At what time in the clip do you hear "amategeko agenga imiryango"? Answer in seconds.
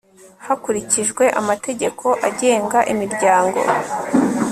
1.39-3.59